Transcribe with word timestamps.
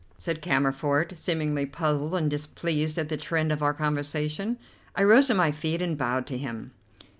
said 0.17 0.41
Cammerford, 0.41 1.15
seemingly 1.15 1.63
puzzled 1.63 2.15
and 2.15 2.27
displeased 2.27 2.97
at 2.97 3.07
the 3.07 3.17
trend 3.17 3.51
of 3.51 3.61
our 3.61 3.71
conversation. 3.71 4.57
I 4.95 5.03
rose 5.03 5.27
to 5.27 5.35
my 5.35 5.51
feet 5.51 5.79
and 5.79 5.95
bowed 5.95 6.25
to 6.25 6.39
him. 6.39 6.71